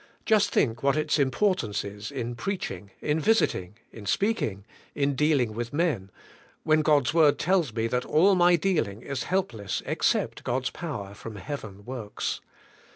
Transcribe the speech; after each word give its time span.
Just 0.25 0.49
think 0.49 0.81
what 0.81 0.97
its 0.97 1.19
importance 1.19 1.83
is 1.83 2.09
in 2.09 2.33
preaching, 2.33 2.89
in 3.01 3.19
visiting, 3.19 3.77
in 3.91 4.07
speaking, 4.07 4.65
in 4.95 5.13
dealing 5.13 5.53
with 5.53 5.73
men, 5.73 6.09
when 6.63 6.81
God's 6.81 7.13
word 7.13 7.37
tells 7.37 7.71
me 7.71 7.85
that 7.85 8.03
all 8.05 8.33
my 8.33 8.55
dealing 8.55 9.03
is 9.03 9.25
helpless 9.25 9.83
except 9.85 10.43
God's 10.43 10.71
power 10.71 11.13
from 11.13 11.35
heaven 11.35 11.85
works. 11.85 12.41